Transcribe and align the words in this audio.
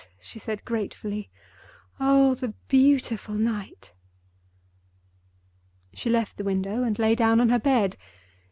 she 0.19 0.39
said, 0.39 0.65
gratefully. 0.65 1.29
"Oh, 1.99 2.33
the 2.33 2.55
beautiful 2.67 3.35
night!" 3.35 3.93
She 5.93 6.09
left 6.09 6.37
the 6.37 6.43
window 6.43 6.81
and 6.81 6.97
lay 6.97 7.13
down 7.13 7.39
on 7.39 7.49
her 7.49 7.59
bed. 7.59 7.97